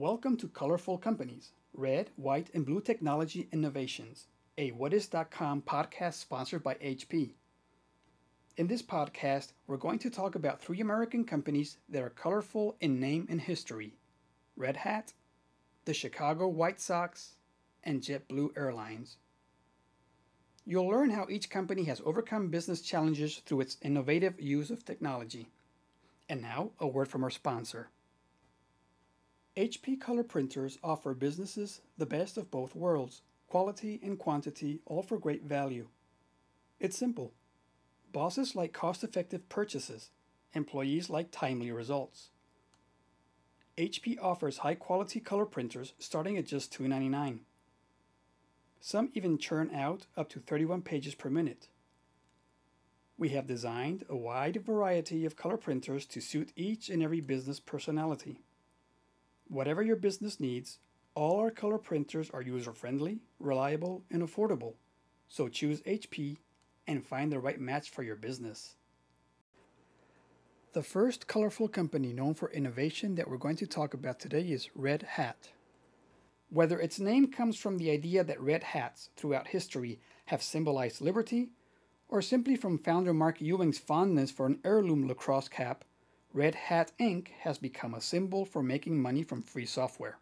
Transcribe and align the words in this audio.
Welcome 0.00 0.38
to 0.38 0.48
Colorful 0.48 0.96
Companies, 0.96 1.52
Red, 1.74 2.08
White, 2.16 2.48
and 2.54 2.64
Blue 2.64 2.80
Technology 2.80 3.48
Innovations, 3.52 4.28
a 4.56 4.70
Whatis.com 4.70 5.60
podcast 5.60 6.14
sponsored 6.14 6.62
by 6.62 6.76
HP. 6.76 7.32
In 8.56 8.66
this 8.66 8.80
podcast, 8.80 9.48
we're 9.66 9.76
going 9.76 9.98
to 9.98 10.08
talk 10.08 10.34
about 10.34 10.58
three 10.58 10.80
American 10.80 11.26
companies 11.26 11.76
that 11.90 12.02
are 12.02 12.08
colorful 12.08 12.78
in 12.80 12.98
name 12.98 13.26
and 13.28 13.42
history 13.42 13.92
Red 14.56 14.78
Hat, 14.78 15.12
the 15.84 15.92
Chicago 15.92 16.48
White 16.48 16.80
Sox, 16.80 17.32
and 17.84 18.00
JetBlue 18.00 18.56
Airlines. 18.56 19.18
You'll 20.64 20.88
learn 20.88 21.10
how 21.10 21.26
each 21.28 21.50
company 21.50 21.84
has 21.84 22.00
overcome 22.06 22.48
business 22.48 22.80
challenges 22.80 23.42
through 23.44 23.60
its 23.60 23.76
innovative 23.82 24.40
use 24.40 24.70
of 24.70 24.82
technology. 24.82 25.48
And 26.26 26.40
now, 26.40 26.70
a 26.80 26.86
word 26.86 27.08
from 27.08 27.22
our 27.22 27.28
sponsor. 27.28 27.90
HP 29.60 30.00
color 30.00 30.22
printers 30.22 30.78
offer 30.82 31.12
businesses 31.12 31.82
the 31.98 32.06
best 32.06 32.38
of 32.38 32.50
both 32.50 32.74
worlds 32.74 33.20
quality 33.46 34.00
and 34.02 34.18
quantity, 34.18 34.80
all 34.86 35.02
for 35.02 35.18
great 35.18 35.42
value. 35.42 35.88
It's 36.78 36.96
simple. 36.96 37.34
Bosses 38.10 38.56
like 38.56 38.72
cost 38.72 39.04
effective 39.04 39.50
purchases, 39.50 40.12
employees 40.54 41.10
like 41.10 41.30
timely 41.30 41.70
results. 41.70 42.30
HP 43.76 44.16
offers 44.22 44.58
high 44.58 44.76
quality 44.76 45.20
color 45.20 45.44
printers 45.44 45.92
starting 45.98 46.38
at 46.38 46.46
just 46.46 46.72
$2.99. 46.72 47.40
Some 48.80 49.10
even 49.12 49.36
churn 49.36 49.70
out 49.74 50.06
up 50.16 50.30
to 50.30 50.38
31 50.40 50.80
pages 50.80 51.14
per 51.14 51.28
minute. 51.28 51.68
We 53.18 53.28
have 53.30 53.46
designed 53.46 54.06
a 54.08 54.16
wide 54.16 54.64
variety 54.64 55.26
of 55.26 55.36
color 55.36 55.58
printers 55.58 56.06
to 56.06 56.22
suit 56.22 56.50
each 56.56 56.88
and 56.88 57.02
every 57.02 57.20
business 57.20 57.60
personality. 57.60 58.38
Whatever 59.50 59.82
your 59.82 59.96
business 59.96 60.38
needs, 60.38 60.78
all 61.16 61.40
our 61.40 61.50
color 61.50 61.76
printers 61.76 62.30
are 62.30 62.40
user 62.40 62.72
friendly, 62.72 63.18
reliable, 63.40 64.04
and 64.08 64.22
affordable. 64.22 64.74
So 65.26 65.48
choose 65.48 65.80
HP 65.80 66.36
and 66.86 67.04
find 67.04 67.32
the 67.32 67.40
right 67.40 67.60
match 67.60 67.90
for 67.90 68.04
your 68.04 68.14
business. 68.14 68.76
The 70.72 70.84
first 70.84 71.26
colorful 71.26 71.66
company 71.66 72.12
known 72.12 72.34
for 72.34 72.48
innovation 72.52 73.16
that 73.16 73.28
we're 73.28 73.38
going 73.38 73.56
to 73.56 73.66
talk 73.66 73.92
about 73.92 74.20
today 74.20 74.42
is 74.42 74.68
Red 74.76 75.02
Hat. 75.02 75.48
Whether 76.48 76.78
its 76.78 77.00
name 77.00 77.32
comes 77.32 77.56
from 77.56 77.76
the 77.76 77.90
idea 77.90 78.22
that 78.22 78.40
red 78.40 78.62
hats 78.62 79.10
throughout 79.16 79.48
history 79.48 79.98
have 80.26 80.44
symbolized 80.44 81.00
liberty, 81.00 81.50
or 82.08 82.22
simply 82.22 82.54
from 82.54 82.78
founder 82.78 83.12
Mark 83.12 83.40
Ewing's 83.40 83.78
fondness 83.78 84.30
for 84.30 84.46
an 84.46 84.60
heirloom 84.64 85.08
lacrosse 85.08 85.48
cap, 85.48 85.84
Red 86.32 86.54
Hat 86.54 86.92
Inc. 87.00 87.26
has 87.40 87.58
become 87.58 87.92
a 87.92 88.00
symbol 88.00 88.44
for 88.44 88.62
making 88.62 89.02
money 89.02 89.24
from 89.24 89.42
free 89.42 89.66
software. 89.66 90.18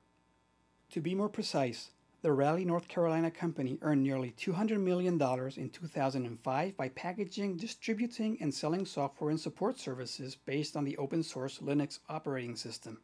To 0.93 1.03
be 1.03 1.15
more 1.15 1.29
precise, 1.29 1.91
the 2.23 2.33
Raleigh, 2.33 2.65
North 2.65 2.89
Carolina 2.89 3.31
company 3.31 3.79
earned 3.83 4.03
nearly 4.03 4.31
$200 4.31 4.81
million 4.81 5.21
in 5.57 5.69
2005 5.69 6.77
by 6.79 6.89
packaging, 6.89 7.59
distributing, 7.59 8.39
and 8.41 8.55
selling 8.55 8.87
software 8.87 9.29
and 9.29 9.39
support 9.39 9.79
services 9.79 10.35
based 10.35 10.79
on 10.79 10.85
the 10.85 10.97
open 10.97 11.23
source 11.23 11.59
Linux 11.59 11.99
operating 12.09 12.57
system. 12.57 13.03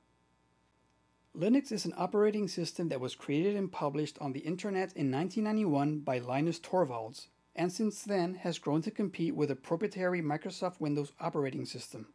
Linux 1.37 1.73
is 1.73 1.85
an 1.85 1.93
operating 1.99 2.49
system 2.49 2.89
that 2.89 3.01
was 3.01 3.15
created 3.15 3.55
and 3.55 3.71
published 3.71 4.17
on 4.19 4.33
the 4.33 4.41
Internet 4.41 4.95
in 4.97 5.13
1991 5.13 5.99
by 5.99 6.21
Linus 6.21 6.59
Torvalds, 6.59 7.27
and 7.55 7.71
since 7.71 8.03
then 8.03 8.37
has 8.37 8.59
grown 8.59 8.81
to 8.81 8.91
compete 8.91 9.37
with 9.37 9.51
the 9.51 9.57
proprietary 9.57 10.23
Microsoft 10.23 10.81
Windows 10.81 11.13
operating 11.21 11.67
system. 11.67 12.07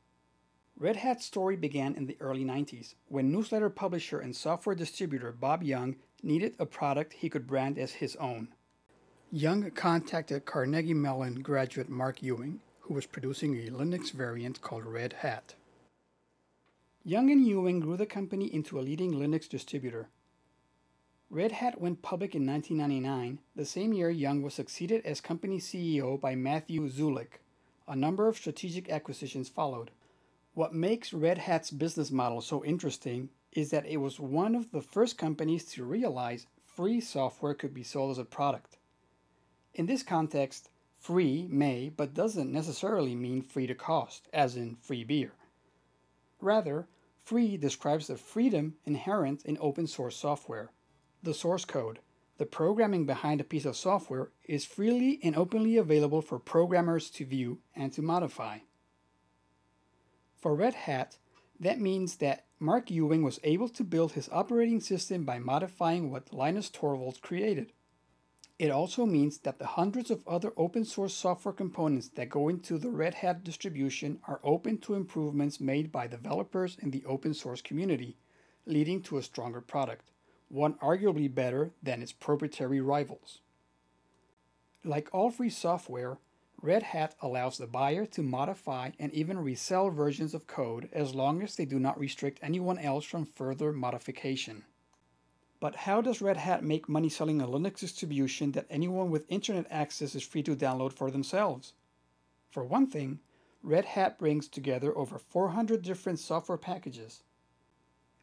Red 0.79 0.95
Hat's 0.95 1.25
story 1.25 1.57
began 1.57 1.93
in 1.95 2.05
the 2.05 2.15
early 2.21 2.45
90s 2.45 2.95
when 3.09 3.33
newsletter 3.33 3.69
publisher 3.69 4.21
and 4.21 4.33
software 4.33 4.75
distributor 4.75 5.33
Bob 5.33 5.61
Young 5.61 5.97
needed 6.23 6.53
a 6.57 6.65
product 6.65 7.11
he 7.11 7.29
could 7.29 7.45
brand 7.45 7.77
as 7.77 7.91
his 7.91 8.15
own. 8.15 8.47
Young 9.29 9.69
contacted 9.71 10.45
Carnegie 10.45 10.93
Mellon 10.93 11.41
graduate 11.41 11.89
Mark 11.89 12.23
Ewing, 12.23 12.61
who 12.79 12.93
was 12.93 13.05
producing 13.05 13.55
a 13.55 13.69
Linux 13.69 14.13
variant 14.13 14.61
called 14.61 14.85
Red 14.85 15.13
Hat. 15.19 15.53
Young 17.03 17.29
and 17.29 17.45
Ewing 17.45 17.81
grew 17.81 17.97
the 17.97 18.05
company 18.05 18.45
into 18.45 18.79
a 18.79 18.81
leading 18.81 19.15
Linux 19.15 19.49
distributor. 19.49 20.07
Red 21.29 21.51
Hat 21.51 21.81
went 21.81 22.01
public 22.01 22.35
in 22.35 22.47
1999, 22.47 23.39
the 23.53 23.65
same 23.65 23.91
year 23.91 24.09
Young 24.09 24.41
was 24.41 24.53
succeeded 24.53 25.05
as 25.05 25.19
company 25.19 25.59
CEO 25.59 26.19
by 26.19 26.35
Matthew 26.35 26.89
Szulik. 26.89 27.41
A 27.85 27.97
number 27.97 28.29
of 28.29 28.37
strategic 28.37 28.89
acquisitions 28.89 29.49
followed. 29.49 29.91
What 30.59 30.73
makes 30.73 31.13
Red 31.13 31.37
Hat's 31.37 31.71
business 31.71 32.11
model 32.11 32.41
so 32.41 32.65
interesting 32.65 33.29
is 33.53 33.69
that 33.69 33.85
it 33.85 33.95
was 33.95 34.19
one 34.19 34.55
of 34.55 34.71
the 34.71 34.81
first 34.81 35.17
companies 35.17 35.63
to 35.71 35.85
realize 35.85 36.47
free 36.65 36.99
software 36.99 37.53
could 37.53 37.73
be 37.73 37.81
sold 37.81 38.11
as 38.11 38.17
a 38.17 38.25
product. 38.25 38.77
In 39.73 39.85
this 39.85 40.03
context, 40.03 40.67
free 40.97 41.47
may 41.49 41.87
but 41.87 42.13
doesn't 42.13 42.51
necessarily 42.51 43.15
mean 43.15 43.41
free 43.41 43.67
to 43.67 43.73
cost, 43.73 44.27
as 44.33 44.57
in 44.57 44.75
free 44.81 45.05
beer. 45.05 45.31
Rather, 46.41 46.89
free 47.23 47.55
describes 47.55 48.07
the 48.07 48.17
freedom 48.17 48.75
inherent 48.83 49.45
in 49.45 49.57
open 49.61 49.87
source 49.87 50.17
software. 50.17 50.71
The 51.23 51.33
source 51.33 51.63
code, 51.63 51.99
the 52.37 52.45
programming 52.45 53.05
behind 53.05 53.39
a 53.39 53.45
piece 53.45 53.63
of 53.63 53.77
software, 53.77 54.31
is 54.43 54.65
freely 54.65 55.21
and 55.23 55.37
openly 55.37 55.77
available 55.77 56.21
for 56.21 56.37
programmers 56.37 57.09
to 57.11 57.25
view 57.25 57.59
and 57.77 57.93
to 57.93 58.01
modify. 58.01 58.57
For 60.41 60.55
Red 60.55 60.73
Hat, 60.73 61.17
that 61.59 61.81
means 61.81 62.17
that 62.17 62.45
Mark 62.59 62.89
Ewing 62.89 63.23
was 63.23 63.39
able 63.43 63.69
to 63.69 63.83
build 63.83 64.13
his 64.13 64.29
operating 64.31 64.79
system 64.79 65.25
by 65.25 65.39
modifying 65.39 66.09
what 66.09 66.33
Linus 66.33 66.69
Torvalds 66.69 67.19
created. 67.19 67.73
It 68.57 68.71
also 68.71 69.05
means 69.05 69.39
that 69.39 69.59
the 69.59 69.65
hundreds 69.65 70.11
of 70.11 70.27
other 70.27 70.51
open 70.57 70.83
source 70.83 71.13
software 71.13 71.53
components 71.53 72.09
that 72.15 72.29
go 72.29 72.49
into 72.49 72.77
the 72.77 72.89
Red 72.89 73.15
Hat 73.15 73.43
distribution 73.43 74.19
are 74.27 74.41
open 74.43 74.77
to 74.79 74.95
improvements 74.95 75.61
made 75.61 75.91
by 75.91 76.07
developers 76.07 76.77
in 76.81 76.91
the 76.91 77.05
open 77.05 77.33
source 77.33 77.61
community, 77.61 78.17
leading 78.65 79.01
to 79.03 79.17
a 79.17 79.23
stronger 79.23 79.61
product, 79.61 80.11
one 80.49 80.73
arguably 80.75 81.33
better 81.33 81.71
than 81.81 82.01
its 82.01 82.11
proprietary 82.11 82.81
rivals. 82.81 83.39
Like 84.83 85.09
all 85.13 85.31
free 85.31 85.49
software, 85.49 86.17
Red 86.61 86.83
Hat 86.83 87.15
allows 87.21 87.57
the 87.57 87.67
buyer 87.67 88.05
to 88.07 88.21
modify 88.21 88.91
and 88.99 89.13
even 89.13 89.39
resell 89.39 89.89
versions 89.89 90.33
of 90.33 90.45
code 90.45 90.89
as 90.91 91.15
long 91.15 91.41
as 91.41 91.55
they 91.55 91.63
do 91.63 91.79
not 91.79 91.97
restrict 91.97 92.37
anyone 92.41 92.77
else 92.77 93.05
from 93.05 93.25
further 93.25 93.71
modification. 93.71 94.65
But 95.61 95.77
how 95.77 96.01
does 96.01 96.21
Red 96.21 96.35
Hat 96.35 96.61
make 96.61 96.89
money 96.89 97.07
selling 97.07 97.39
a 97.39 97.47
Linux 97.47 97.79
distribution 97.79 98.51
that 98.53 98.67
anyone 98.69 99.09
with 99.09 99.31
internet 99.31 99.67
access 99.69 100.15
is 100.15 100.23
free 100.23 100.43
to 100.43 100.55
download 100.55 100.91
for 100.91 101.09
themselves? 101.09 101.75
For 102.49 102.65
one 102.65 102.87
thing, 102.87 103.19
Red 103.63 103.85
Hat 103.85 104.19
brings 104.19 104.49
together 104.49 104.97
over 104.97 105.17
400 105.17 105.81
different 105.81 106.19
software 106.19 106.57
packages. 106.57 107.23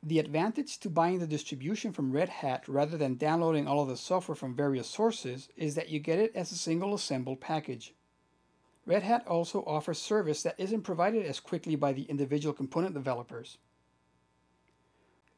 The 0.03 0.18
advantage 0.18 0.78
to 0.80 0.91
buying 0.91 1.20
the 1.20 1.26
distribution 1.26 1.91
from 1.91 2.12
Red 2.12 2.28
Hat 2.28 2.68
rather 2.68 2.98
than 2.98 3.16
downloading 3.16 3.66
all 3.66 3.82
of 3.82 3.88
the 3.88 3.97
software 3.97 4.36
from 4.36 4.54
various 4.54 4.88
sources 4.88 5.48
is 5.56 5.74
that 5.74 5.88
you 5.88 6.00
get 6.00 6.18
it 6.18 6.36
as 6.36 6.53
a 6.53 6.56
single 6.56 6.92
assembled 6.92 7.41
package. 7.41 7.94
Red 8.86 9.02
Hat 9.02 9.26
also 9.26 9.64
offers 9.66 9.98
service 9.98 10.44
that 10.44 10.58
isn't 10.58 10.82
provided 10.82 11.26
as 11.26 11.41
quickly 11.41 11.74
by 11.74 11.92
the 11.92 12.04
individual 12.04 12.54
component 12.54 12.94
developers. 12.94 13.58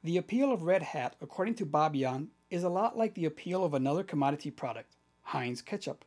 The 0.04 0.18
appeal 0.18 0.52
of 0.52 0.62
Red 0.62 0.82
Hat, 0.82 1.16
according 1.20 1.54
to 1.56 1.66
Bob 1.66 1.96
Young, 1.96 2.28
is 2.50 2.62
a 2.62 2.68
lot 2.68 2.96
like 2.96 3.14
the 3.14 3.24
appeal 3.24 3.64
of 3.64 3.74
another 3.74 4.04
commodity 4.04 4.50
product, 4.50 4.96
Heinz 5.22 5.62
ketchup. 5.62 6.04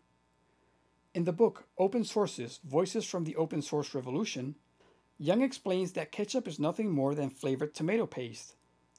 In 1.13 1.25
the 1.25 1.33
book 1.33 1.65
Open 1.77 2.03
Sources 2.03 2.59
Voices 2.63 3.05
from 3.05 3.23
the 3.23 3.35
Open 3.35 3.61
Source 3.61 3.93
Revolution, 3.93 4.55
Young 5.17 5.41
explains 5.41 5.91
that 5.93 6.11
ketchup 6.11 6.47
is 6.47 6.59
nothing 6.59 6.89
more 6.89 7.13
than 7.13 7.29
flavored 7.29 7.73
tomato 7.73 8.05
paste, 8.05 8.55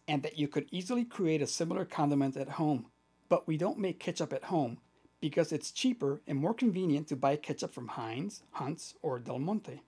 and 0.07 0.23
that 0.23 0.39
you 0.39 0.49
could 0.49 0.67
easily 0.71 1.05
create 1.05 1.43
a 1.43 1.47
similar 1.47 1.85
condiment 1.85 2.37
at 2.37 2.51
home. 2.51 2.87
But 3.29 3.47
we 3.47 3.57
don't 3.57 3.79
make 3.79 3.99
ketchup 3.99 4.33
at 4.33 4.45
home, 4.45 4.79
because 5.23 5.53
it's 5.53 5.71
cheaper 5.71 6.21
and 6.27 6.37
more 6.37 6.53
convenient 6.53 7.07
to 7.07 7.17
buy 7.17 7.37
ketchup 7.37 7.73
from 7.73 7.89
Heinz, 7.89 8.43
Hunt's, 8.51 8.95
or 9.03 9.21
Del 9.21 9.39
Monte. 9.39 9.81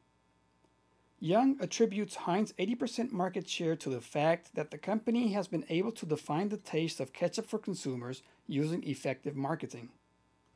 Young 1.18 1.56
attributes 1.60 2.14
Heinz's 2.14 2.54
80% 2.56 3.10
market 3.10 3.48
share 3.48 3.74
to 3.76 3.90
the 3.90 4.00
fact 4.00 4.54
that 4.54 4.70
the 4.70 4.78
company 4.78 5.32
has 5.32 5.48
been 5.48 5.64
able 5.68 5.90
to 5.90 6.06
define 6.06 6.50
the 6.50 6.56
taste 6.56 7.00
of 7.00 7.12
ketchup 7.12 7.46
for 7.46 7.58
consumers 7.58 8.22
using 8.46 8.84
effective 8.84 9.34
marketing. 9.34 9.88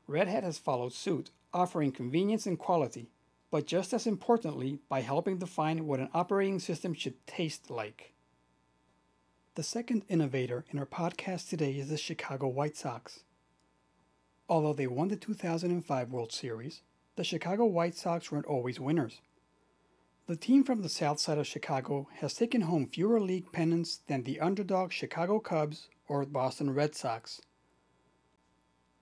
Red 0.06 0.28
Hat 0.28 0.44
has 0.44 0.58
followed 0.58 0.92
suit, 0.92 1.30
offering 1.52 1.90
convenience 1.90 2.46
and 2.46 2.56
quality, 2.56 3.10
but 3.50 3.66
just 3.66 3.92
as 3.92 4.06
importantly, 4.06 4.78
by 4.88 5.00
helping 5.00 5.38
define 5.38 5.86
what 5.86 6.00
an 6.00 6.10
operating 6.14 6.60
system 6.60 6.94
should 6.94 7.26
taste 7.26 7.68
like. 7.68 8.12
The 9.56 9.64
second 9.64 10.04
innovator 10.08 10.64
in 10.70 10.78
our 10.78 10.86
podcast 10.86 11.48
today 11.48 11.72
is 11.72 11.88
the 11.88 11.96
Chicago 11.96 12.46
White 12.46 12.76
Sox. 12.76 13.24
Although 14.48 14.72
they 14.72 14.86
won 14.86 15.08
the 15.08 15.16
2005 15.16 16.10
World 16.10 16.32
Series, 16.32 16.80
the 17.16 17.24
Chicago 17.24 17.66
White 17.66 17.94
Sox 17.94 18.32
weren't 18.32 18.46
always 18.46 18.80
winners. 18.80 19.20
The 20.26 20.36
team 20.36 20.64
from 20.64 20.82
the 20.82 20.88
south 20.88 21.20
side 21.20 21.38
of 21.38 21.46
Chicago 21.46 22.08
has 22.20 22.34
taken 22.34 22.62
home 22.62 22.86
fewer 22.86 23.20
league 23.20 23.52
pennants 23.52 24.00
than 24.06 24.22
the 24.22 24.40
underdog 24.40 24.92
Chicago 24.92 25.38
Cubs 25.38 25.88
or 26.06 26.24
Boston 26.24 26.72
Red 26.72 26.94
Sox. 26.94 27.42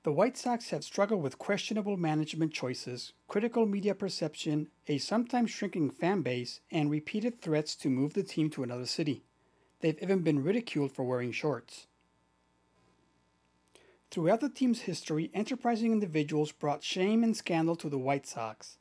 The 0.03 0.13
White 0.13 0.37
Sox 0.37 0.71
have 0.71 0.85
struggled 0.85 1.23
with 1.23 1.39
questionable 1.39 1.97
management 1.97 2.53
choices, 2.53 3.13
critical 3.27 3.67
media 3.67 3.95
perception, 3.95 4.69
a 4.87 4.99
sometimes 4.99 5.51
shrinking 5.51 5.91
fan 5.91 6.23
base, 6.23 6.61
and 6.71 6.91
repeated 6.91 7.41
threats 7.41 7.75
to 7.77 7.91
move 7.91 8.15
the 8.15 8.23
team 8.23 8.49
to 8.51 8.63
another 8.63 8.87
city. 8.87 9.25
They've 9.81 10.01
even 10.01 10.21
been 10.21 10.45
ridiculed 10.45 10.93
for 10.93 11.03
wearing 11.05 11.33
shorts. 11.33 11.87
Throughout 14.11 14.41
the 14.41 14.49
team's 14.49 14.83
history, 14.83 15.31
enterprising 15.35 15.93
individuals 15.93 16.53
brought 16.53 16.83
shame 16.83 17.23
and 17.23 17.37
scandal 17.37 17.77
to 17.77 17.89
the 17.89 17.99
White 17.99 18.27
Sox. 18.27 18.79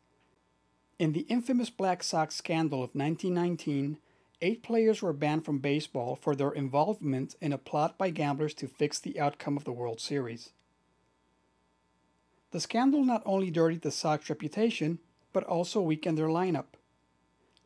In 0.98 1.12
the 1.12 1.22
infamous 1.22 1.70
Black 1.70 2.04
Sox 2.04 2.36
scandal 2.36 2.80
of 2.80 2.96
1919, 2.96 3.98
eight 4.42 4.64
players 4.64 5.02
were 5.02 5.14
banned 5.14 5.44
from 5.44 5.60
baseball 5.60 6.16
for 6.16 6.36
their 6.36 6.52
involvement 6.52 7.36
in 7.42 7.52
a 7.52 7.58
plot 7.58 7.98
by 7.98 8.10
gamblers 8.12 8.54
to 8.56 8.68
fix 8.68 9.00
the 9.00 9.20
outcome 9.20 9.58
of 9.58 9.66
the 9.66 9.74
World 9.74 10.00
Series. 10.00 10.52
The 12.52 12.62
scandal 12.62 13.04
not 13.04 13.24
only 13.26 13.52
dirtied 13.52 13.82
the 13.82 13.92
Sox 13.92 14.30
reputation, 14.30 15.00
but 15.34 15.44
also 15.44 15.82
weakened 15.82 16.18
their 16.18 16.28
lineup. 16.28 16.78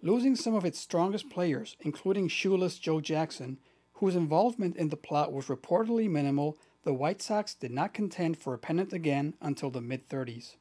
Losing 0.02 0.36
some 0.36 0.56
of 0.56 0.66
its 0.66 0.80
strongest 0.80 1.30
players, 1.30 1.76
including 1.82 2.30
shoeless 2.30 2.80
Joe 2.80 3.00
Jackson, 3.02 3.60
whose 3.94 4.16
involvement 4.16 4.78
in 4.78 4.90
the 4.90 4.98
plot 4.98 5.32
was 5.32 5.46
reportedly 5.46 6.10
minimal, 6.10 6.58
the 6.84 6.94
White 6.94 7.22
Sox 7.22 7.54
did 7.54 7.72
not 7.72 7.94
contend 7.94 8.38
for 8.38 8.54
a 8.54 8.58
pennant 8.58 8.94
again 8.94 9.34
until 9.42 9.70
the 9.70 9.82
mid 9.82 10.08
30s. 10.08 10.56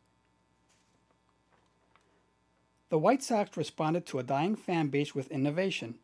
The 2.90 2.98
White 2.98 3.22
Sox 3.22 3.56
responded 3.56 4.06
to 4.06 4.18
a 4.18 4.22
dying 4.22 4.56
fan 4.56 4.88
base 4.88 5.14
with 5.14 5.30
innovation. 5.30 5.98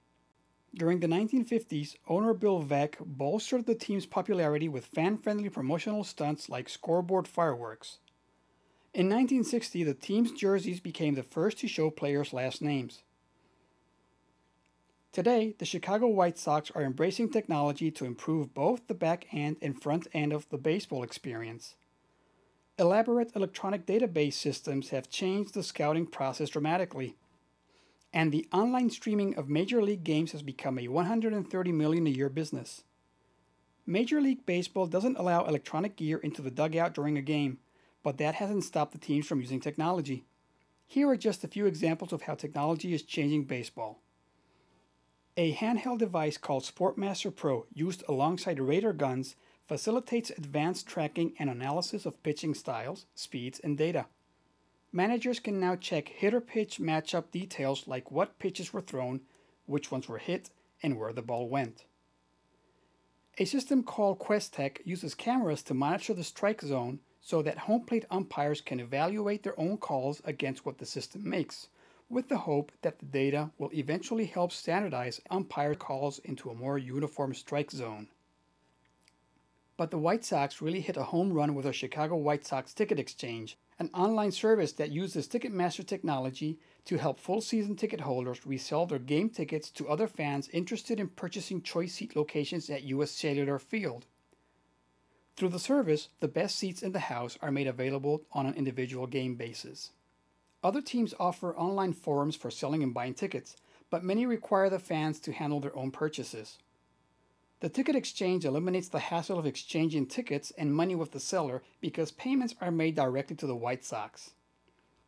During 0.74 1.00
the 1.00 1.06
1950s, 1.06 1.96
owner 2.08 2.34
Bill 2.34 2.62
Veeck 2.62 2.96
bolstered 3.00 3.66
the 3.66 3.74
team's 3.74 4.06
popularity 4.06 4.68
with 4.68 4.86
fan 4.86 5.16
friendly 5.18 5.48
promotional 5.48 6.04
stunts 6.04 6.48
like 6.48 6.68
scoreboard 6.68 7.28
fireworks. 7.28 7.98
In 8.92 9.06
1960, 9.06 9.82
the 9.82 9.94
team's 9.94 10.32
jerseys 10.32 10.80
became 10.80 11.14
the 11.14 11.22
first 11.22 11.58
to 11.58 11.68
show 11.68 11.90
players' 11.90 12.32
last 12.32 12.60
names. 12.60 13.02
Today, 15.14 15.54
the 15.60 15.64
Chicago 15.64 16.08
White 16.08 16.36
Sox 16.38 16.72
are 16.74 16.82
embracing 16.82 17.30
technology 17.30 17.88
to 17.92 18.04
improve 18.04 18.52
both 18.52 18.88
the 18.88 18.94
back 18.94 19.26
end 19.32 19.58
and 19.62 19.80
front 19.80 20.08
end 20.12 20.32
of 20.32 20.48
the 20.48 20.58
baseball 20.58 21.04
experience. 21.04 21.76
Elaborate 22.80 23.30
electronic 23.36 23.86
database 23.86 24.32
systems 24.32 24.88
have 24.88 25.08
changed 25.08 25.54
the 25.54 25.62
scouting 25.62 26.04
process 26.04 26.48
dramatically, 26.48 27.14
and 28.12 28.32
the 28.32 28.48
online 28.52 28.90
streaming 28.90 29.36
of 29.36 29.48
Major 29.48 29.80
League 29.80 30.02
games 30.02 30.32
has 30.32 30.42
become 30.42 30.80
a 30.80 30.88
130 30.88 31.70
million 31.70 32.08
a 32.08 32.10
year 32.10 32.28
business. 32.28 32.82
Major 33.86 34.20
League 34.20 34.44
Baseball 34.44 34.88
doesn't 34.88 35.16
allow 35.16 35.44
electronic 35.44 35.94
gear 35.94 36.18
into 36.18 36.42
the 36.42 36.50
dugout 36.50 36.92
during 36.92 37.16
a 37.16 37.22
game, 37.22 37.58
but 38.02 38.18
that 38.18 38.34
hasn't 38.34 38.64
stopped 38.64 38.90
the 38.90 38.98
teams 38.98 39.28
from 39.28 39.40
using 39.40 39.60
technology. 39.60 40.24
Here 40.88 41.08
are 41.08 41.16
just 41.16 41.44
a 41.44 41.48
few 41.48 41.66
examples 41.66 42.12
of 42.12 42.22
how 42.22 42.34
technology 42.34 42.92
is 42.92 43.04
changing 43.04 43.44
baseball. 43.44 44.00
A 45.36 45.52
handheld 45.52 45.98
device 45.98 46.36
called 46.36 46.62
Sportmaster 46.62 47.34
Pro, 47.34 47.66
used 47.72 48.04
alongside 48.08 48.60
radar 48.60 48.92
guns, 48.92 49.34
facilitates 49.66 50.30
advanced 50.30 50.86
tracking 50.86 51.34
and 51.40 51.50
analysis 51.50 52.06
of 52.06 52.22
pitching 52.22 52.54
styles, 52.54 53.06
speeds, 53.16 53.58
and 53.58 53.76
data. 53.76 54.06
Managers 54.92 55.40
can 55.40 55.58
now 55.58 55.74
check 55.74 56.08
hitter 56.08 56.40
pitch 56.40 56.78
matchup 56.78 57.32
details 57.32 57.88
like 57.88 58.12
what 58.12 58.38
pitches 58.38 58.72
were 58.72 58.80
thrown, 58.80 59.22
which 59.66 59.90
ones 59.90 60.08
were 60.08 60.18
hit, 60.18 60.50
and 60.84 61.00
where 61.00 61.12
the 61.12 61.20
ball 61.20 61.48
went. 61.48 61.84
A 63.38 63.44
system 63.44 63.82
called 63.82 64.20
QuesTec 64.20 64.78
uses 64.84 65.16
cameras 65.16 65.64
to 65.64 65.74
monitor 65.74 66.14
the 66.14 66.22
strike 66.22 66.60
zone 66.60 67.00
so 67.20 67.42
that 67.42 67.58
home 67.58 67.84
plate 67.84 68.04
umpires 68.08 68.60
can 68.60 68.78
evaluate 68.78 69.42
their 69.42 69.58
own 69.58 69.78
calls 69.78 70.22
against 70.24 70.64
what 70.64 70.78
the 70.78 70.86
system 70.86 71.28
makes, 71.28 71.66
with 72.08 72.28
the 72.28 72.38
hope 72.38 72.70
that 72.82 72.98
the 72.98 73.06
data 73.06 73.50
will 73.58 73.70
eventually 73.72 74.26
help 74.26 74.52
standardize 74.52 75.20
umpire 75.30 75.74
calls 75.74 76.18
into 76.20 76.50
a 76.50 76.54
more 76.54 76.78
uniform 76.78 77.34
strike 77.34 77.70
zone. 77.70 78.08
But 79.76 79.90
the 79.90 79.98
White 79.98 80.24
Sox 80.24 80.62
really 80.62 80.80
hit 80.80 80.96
a 80.96 81.04
home 81.04 81.32
run 81.32 81.54
with 81.54 81.64
their 81.64 81.72
Chicago 81.72 82.16
White 82.16 82.46
Sox 82.46 82.72
Ticket 82.72 83.00
Exchange, 83.00 83.58
an 83.78 83.90
online 83.92 84.30
service 84.30 84.72
that 84.72 84.92
uses 84.92 85.26
Ticketmaster 85.26 85.84
technology 85.84 86.58
to 86.84 86.98
help 86.98 87.18
full 87.18 87.40
season 87.40 87.74
ticket 87.74 88.02
holders 88.02 88.46
resell 88.46 88.86
their 88.86 88.98
game 88.98 89.30
tickets 89.30 89.70
to 89.70 89.88
other 89.88 90.06
fans 90.06 90.48
interested 90.52 91.00
in 91.00 91.08
purchasing 91.08 91.60
choice 91.60 91.94
seat 91.94 92.14
locations 92.14 92.70
at 92.70 92.84
U.S. 92.84 93.10
Cellular 93.10 93.58
Field. 93.58 94.06
Through 95.36 95.48
the 95.48 95.58
service, 95.58 96.08
the 96.20 96.28
best 96.28 96.56
seats 96.56 96.82
in 96.82 96.92
the 96.92 97.00
house 97.00 97.36
are 97.42 97.50
made 97.50 97.66
available 97.66 98.22
on 98.32 98.46
an 98.46 98.54
individual 98.54 99.08
game 99.08 99.34
basis. 99.34 99.90
Other 100.64 100.80
teams 100.80 101.12
offer 101.20 101.54
online 101.54 101.92
forums 101.92 102.36
for 102.36 102.50
selling 102.50 102.82
and 102.82 102.94
buying 102.94 103.12
tickets, 103.12 103.56
but 103.90 104.02
many 104.02 104.24
require 104.24 104.70
the 104.70 104.78
fans 104.78 105.20
to 105.20 105.32
handle 105.32 105.60
their 105.60 105.76
own 105.76 105.90
purchases. 105.90 106.56
The 107.60 107.68
ticket 107.68 107.94
exchange 107.94 108.46
eliminates 108.46 108.88
the 108.88 108.98
hassle 108.98 109.38
of 109.38 109.44
exchanging 109.44 110.06
tickets 110.06 110.52
and 110.56 110.74
money 110.74 110.94
with 110.94 111.12
the 111.12 111.20
seller 111.20 111.62
because 111.82 112.10
payments 112.12 112.54
are 112.62 112.70
made 112.70 112.96
directly 112.96 113.36
to 113.36 113.46
the 113.46 113.54
White 113.54 113.84
Sox. 113.84 114.30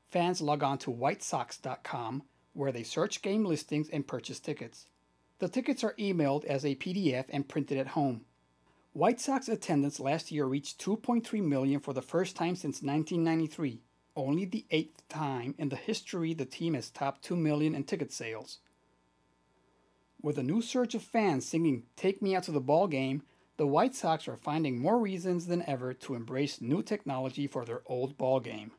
Fans 0.05 0.43
log 0.43 0.62
on 0.62 0.76
to 0.79 0.93
whitesox.com 0.93 2.23
where 2.52 2.73
they 2.73 2.82
search 2.82 3.23
game 3.23 3.44
listings 3.44 3.88
and 3.88 4.06
purchase 4.06 4.41
tickets. 4.41 4.87
The 5.38 5.49
tickets 5.49 5.82
are 5.85 5.94
emailed 5.99 6.44
as 6.44 6.64
a 6.64 6.76
PDF 6.76 7.26
and 7.31 7.49
printed 7.49 7.79
at 7.79 7.88
home. 7.88 8.26
White 8.93 9.20
Sox 9.20 9.49
attendance 9.49 10.00
last 10.00 10.31
year 10.31 10.47
reached 10.47 10.82
2.3 10.82 11.43
million 11.43 11.81
for 11.81 11.93
the 11.93 12.00
first 12.00 12.37
time 12.37 12.56
since 12.56 12.82
1993, 12.82 13.82
only 14.16 14.44
the 14.44 14.64
eighth 14.70 15.06
time 15.08 15.54
in 15.58 15.68
the 15.68 15.76
history 15.76 16.34
the 16.34 16.44
team 16.44 16.74
has 16.74 16.90
topped 16.90 17.22
2 17.22 17.36
million 17.36 17.74
in 17.74 17.84
ticket 17.84 18.12
sales. 18.12 18.58
With 20.22 20.38
a 20.38 20.42
new 20.42 20.62
surge 20.62 20.94
of 20.94 21.02
fans 21.02 21.46
singing 21.46 21.84
Take 21.94 22.22
Me 22.22 22.34
Out 22.34 22.44
to 22.44 22.52
the 22.52 22.60
Ball 22.60 22.88
Game, 22.88 23.22
the 23.58 23.66
White 23.66 23.94
Sox 23.94 24.26
are 24.28 24.36
finding 24.36 24.78
more 24.78 24.98
reasons 24.98 25.46
than 25.46 25.62
ever 25.68 25.94
to 25.94 26.14
embrace 26.14 26.60
new 26.60 26.82
technology 26.82 27.46
for 27.46 27.64
their 27.64 27.82
old 27.86 28.18
ball 28.18 28.40
game. 28.40 28.72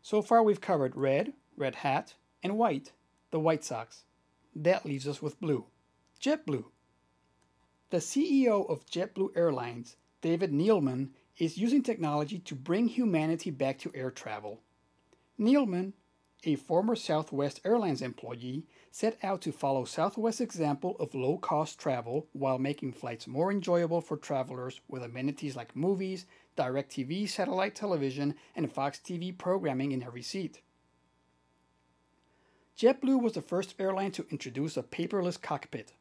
So 0.00 0.22
far 0.22 0.42
we've 0.42 0.60
covered 0.60 0.96
red, 0.96 1.32
red 1.56 1.76
hat, 1.76 2.14
and 2.42 2.58
white, 2.58 2.92
the 3.30 3.40
White 3.40 3.64
Sox. 3.64 4.04
That 4.54 4.86
leaves 4.86 5.08
us 5.08 5.20
with 5.20 5.40
blue, 5.40 5.66
JetBlue. 6.20 6.64
The 7.90 7.96
CEO 7.98 8.68
of 8.68 8.86
JetBlue 8.86 9.36
Airlines, 9.36 9.96
David 10.20 10.52
Neeleman, 10.52 11.10
is 11.38 11.58
using 11.58 11.82
technology 11.82 12.38
to 12.38 12.54
bring 12.54 12.88
humanity 12.88 13.50
back 13.50 13.78
to 13.78 13.90
air 13.94 14.10
travel. 14.10 14.60
Neeleman, 15.38 15.92
a 16.44 16.56
former 16.56 16.94
Southwest 16.94 17.60
Airlines 17.64 18.02
employee, 18.02 18.64
set 18.90 19.18
out 19.22 19.40
to 19.42 19.50
follow 19.50 19.84
Southwest's 19.84 20.40
example 20.40 20.96
of 21.00 21.14
low 21.14 21.38
cost 21.38 21.78
travel 21.78 22.28
while 22.32 22.58
making 22.58 22.92
flights 22.92 23.26
more 23.26 23.50
enjoyable 23.50 24.00
for 24.00 24.16
travelers 24.16 24.80
with 24.88 25.02
amenities 25.02 25.56
like 25.56 25.74
movies, 25.74 26.26
DirecTV 26.56 27.28
satellite 27.28 27.74
television, 27.74 28.34
and 28.54 28.70
Fox 28.70 29.00
TV 29.04 29.36
programming 29.36 29.92
in 29.92 30.02
every 30.02 30.22
seat. 30.22 30.60
JetBlue 32.78 33.20
was 33.20 33.32
the 33.32 33.42
first 33.42 33.74
airline 33.78 34.10
to 34.12 34.26
introduce 34.30 34.76
a 34.76 34.82
paperless 34.82 35.40
cockpit. 35.40 35.92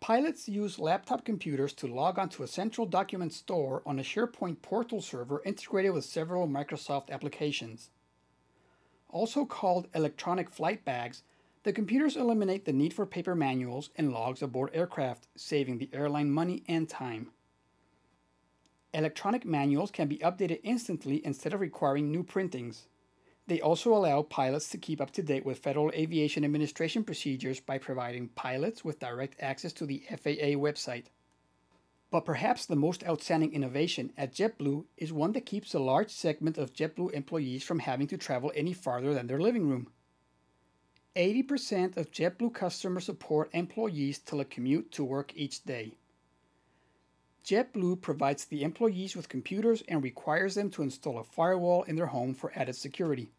Pilots 0.00 0.48
use 0.48 0.78
laptop 0.78 1.26
computers 1.26 1.74
to 1.74 1.86
log 1.86 2.18
onto 2.18 2.42
a 2.42 2.48
central 2.48 2.86
document 2.86 3.34
store 3.34 3.82
on 3.84 3.98
a 3.98 4.02
SharePoint 4.02 4.62
portal 4.62 5.02
server 5.02 5.42
integrated 5.44 5.92
with 5.92 6.06
several 6.06 6.48
Microsoft 6.48 7.10
applications. 7.10 7.90
Also 9.10 9.44
called 9.44 9.88
electronic 9.94 10.48
flight 10.48 10.86
bags, 10.86 11.22
the 11.64 11.72
computers 11.74 12.16
eliminate 12.16 12.64
the 12.64 12.72
need 12.72 12.94
for 12.94 13.04
paper 13.04 13.34
manuals 13.34 13.90
and 13.94 14.10
logs 14.10 14.40
aboard 14.40 14.70
aircraft, 14.72 15.26
saving 15.36 15.76
the 15.76 15.90
airline 15.92 16.30
money 16.30 16.62
and 16.66 16.88
time. 16.88 17.28
Electronic 18.94 19.44
manuals 19.44 19.90
can 19.90 20.08
be 20.08 20.16
updated 20.18 20.60
instantly 20.62 21.24
instead 21.26 21.52
of 21.52 21.60
requiring 21.60 22.10
new 22.10 22.22
printings. 22.22 22.86
They 23.50 23.60
also 23.60 23.92
allow 23.92 24.22
pilots 24.22 24.68
to 24.68 24.78
keep 24.78 25.00
up 25.00 25.10
to 25.10 25.24
date 25.24 25.44
with 25.44 25.58
Federal 25.58 25.90
Aviation 25.90 26.44
Administration 26.44 27.02
procedures 27.02 27.58
by 27.58 27.78
providing 27.78 28.28
pilots 28.28 28.84
with 28.84 29.00
direct 29.00 29.42
access 29.42 29.72
to 29.72 29.86
the 29.86 30.04
FAA 30.08 30.54
website. 30.54 31.06
But 32.12 32.24
perhaps 32.24 32.64
the 32.64 32.76
most 32.76 33.04
outstanding 33.04 33.52
innovation 33.52 34.12
at 34.16 34.32
JetBlue 34.32 34.84
is 34.96 35.12
one 35.12 35.32
that 35.32 35.46
keeps 35.46 35.74
a 35.74 35.80
large 35.80 36.10
segment 36.12 36.58
of 36.58 36.72
JetBlue 36.72 37.10
employees 37.10 37.64
from 37.64 37.80
having 37.80 38.06
to 38.06 38.16
travel 38.16 38.52
any 38.54 38.72
farther 38.72 39.12
than 39.14 39.26
their 39.26 39.40
living 39.40 39.68
room. 39.68 39.88
80% 41.16 41.96
of 41.96 42.12
JetBlue 42.12 42.54
customer 42.54 43.00
support 43.00 43.50
employees 43.52 44.20
telecommute 44.20 44.92
to 44.92 45.02
work 45.02 45.32
each 45.34 45.64
day. 45.64 45.96
JetBlue 47.44 48.00
provides 48.00 48.44
the 48.44 48.62
employees 48.62 49.16
with 49.16 49.28
computers 49.28 49.82
and 49.88 50.04
requires 50.04 50.54
them 50.54 50.70
to 50.70 50.82
install 50.82 51.18
a 51.18 51.24
firewall 51.24 51.82
in 51.82 51.96
their 51.96 52.06
home 52.06 52.32
for 52.32 52.52
added 52.54 52.76
security. 52.76 53.32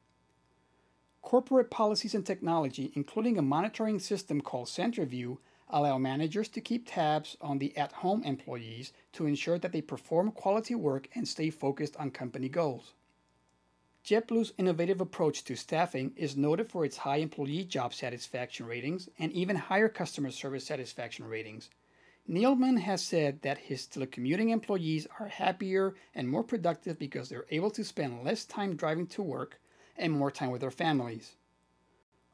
Corporate 1.22 1.70
policies 1.70 2.16
and 2.16 2.26
technology, 2.26 2.92
including 2.96 3.38
a 3.38 3.44
monitoring 3.44 4.00
system 4.00 4.42
called 4.42 4.68
CenterView, 4.68 5.38
allow 5.70 5.98
managers 5.98 6.50
to 6.50 6.60
keep 6.60 6.90
tabs 6.90 7.38
on 7.40 7.60
the 7.60 7.78
at 7.78 7.92
home 7.94 8.24
employees 8.24 8.92
to 9.14 9.26
ensure 9.26 9.58
that 9.60 9.72
they 9.72 9.82
perform 9.82 10.32
quality 10.32 10.76
work 10.76 11.08
and 11.16 11.28
stay 11.28 11.50
focused 11.50 11.96
on 11.98 12.12
company 12.12 12.50
goals. 12.50 12.94
JetBlue's 14.04 14.54
innovative 14.58 15.00
approach 15.00 15.44
to 15.44 15.56
staffing 15.56 16.12
is 16.16 16.36
noted 16.36 16.68
for 16.68 16.84
its 16.84 16.98
high 16.98 17.18
employee 17.18 17.64
job 17.64 17.94
satisfaction 17.94 18.66
ratings 18.66 19.08
and 19.20 19.32
even 19.32 19.56
higher 19.56 19.90
customer 19.90 20.32
service 20.32 20.66
satisfaction 20.66 21.26
ratings. 21.26 21.70
Neeleman 22.28 22.80
has 22.80 23.04
said 23.04 23.44
that 23.44 23.60
his 23.60 23.86
telecommuting 23.86 24.50
employees 24.50 25.06
are 25.20 25.28
happier 25.28 25.94
and 26.16 26.28
more 26.28 26.44
productive 26.44 26.98
because 26.98 27.30
they're 27.30 27.46
able 27.52 27.70
to 27.72 27.84
spend 27.84 28.24
less 28.24 28.44
time 28.44 28.76
driving 28.76 29.06
to 29.06 29.22
work 29.22 29.61
and 30.02 30.12
more 30.12 30.32
time 30.32 30.52
with 30.52 30.62
their 30.62 30.72
families. 30.72 31.36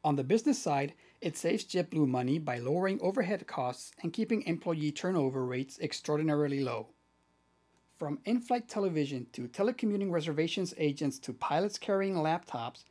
On 0.04 0.16
the 0.16 0.24
business 0.24 0.58
side, 0.58 0.94
it 1.22 1.36
saves 1.36 1.66
JetBlue 1.66 2.08
money 2.08 2.40
by 2.40 2.60
lowering 2.60 3.00
overhead 3.02 3.46
costs 3.46 3.92
and 4.02 4.14
keeping 4.14 4.44
employee 4.44 4.92
turnover 4.92 5.46
rates 5.46 5.80
extraordinarily 5.80 6.62
low. 6.62 6.88
From 7.98 8.20
in 8.26 8.40
flight 8.40 8.70
television 8.70 9.26
to 9.34 9.48
telecommuting 9.48 10.12
reservations 10.12 10.74
agents 10.78 11.18
to 11.20 11.34
pilots 11.34 11.78
carrying 11.78 12.14
laptops, 12.14 12.84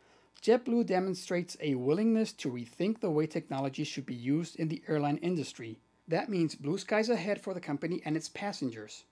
JetBlue 0.42 0.85
demonstrates 0.85 1.56
a 1.61 1.76
willingness 1.76 2.33
to 2.35 2.50
rethink 2.50 3.00
the 3.00 3.11
way 3.11 3.26
technology 3.26 3.85
should 3.85 4.04
be 4.04 4.14
used 4.14 4.56
in 4.56 4.68
the 4.68 4.83
airline 4.88 5.18
industry. 5.18 5.78
That 6.09 6.28
means 6.28 6.54
blue 6.54 6.78
skies 6.78 7.09
ahead 7.09 7.40
for 7.40 7.54
the 7.54 7.61
company 7.61 8.02
and 8.04 8.16
its 8.16 8.28
passengers. 8.28 9.04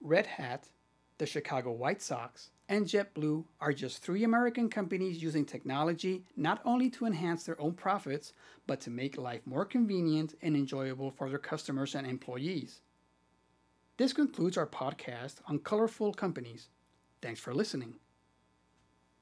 Red 0.00 0.26
Hat, 0.26 0.68
the 1.22 1.26
Chicago 1.26 1.70
White 1.70 2.02
Sox, 2.02 2.50
and 2.68 2.84
JetBlue 2.84 3.44
are 3.60 3.72
just 3.72 4.02
three 4.02 4.24
American 4.24 4.68
companies 4.68 5.22
using 5.22 5.44
technology 5.44 6.24
not 6.36 6.60
only 6.64 6.90
to 6.90 7.06
enhance 7.06 7.44
their 7.44 7.60
own 7.60 7.74
profits, 7.74 8.32
but 8.66 8.80
to 8.80 8.90
make 8.90 9.16
life 9.16 9.40
more 9.44 9.64
convenient 9.64 10.34
and 10.42 10.56
enjoyable 10.56 11.12
for 11.12 11.28
their 11.28 11.38
customers 11.38 11.94
and 11.94 12.08
employees. 12.08 12.80
This 13.98 14.12
concludes 14.12 14.56
our 14.56 14.66
podcast 14.66 15.34
on 15.46 15.60
colorful 15.60 16.12
companies. 16.12 16.70
Thanks 17.20 17.38
for 17.38 17.54
listening. 17.54 17.94